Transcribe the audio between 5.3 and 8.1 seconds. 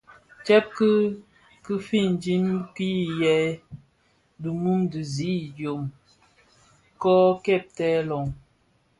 idyōm kō kèbtèè